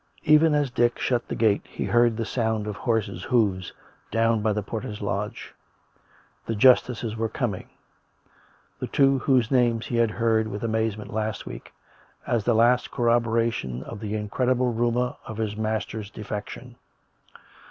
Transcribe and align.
Even 0.23 0.55
as 0.55 0.71
Dick 0.71 0.97
shut 0.97 1.27
the 1.27 1.35
gate 1.35 1.63
he 1.69 1.85
heard 1.85 2.17
the 2.17 2.25
sound 2.25 2.65
of 2.65 2.75
horses* 2.75 3.21
hoofs 3.25 3.71
down 4.09 4.41
by 4.41 4.51
the 4.51 4.63
porter's 4.63 4.99
lodge. 4.99 5.53
The 6.47 6.55
justices 6.55 7.15
were 7.15 7.29
com 7.29 7.53
ing— 7.53 7.69
the 8.79 8.87
two 8.87 9.19
whose 9.19 9.51
names 9.51 9.85
he 9.85 9.97
had 9.97 10.09
heard 10.09 10.47
with 10.47 10.63
amazement 10.63 11.11
90 11.11 11.13
COME 11.13 11.17
RACK! 11.17 11.21
COME 11.21 11.25
ROPE! 11.27 11.27
last 11.27 11.45
week, 11.45 11.73
as 12.25 12.43
the 12.45 12.55
last 12.55 12.89
corroboration 12.89 13.83
of 13.83 13.99
the 13.99 14.15
incredible 14.15 14.73
rumour 14.73 15.17
of 15.27 15.37
his 15.37 15.55
master's 15.55 16.09
defection. 16.09 16.77